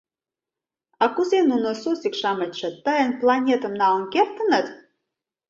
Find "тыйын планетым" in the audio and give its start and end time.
2.83-3.73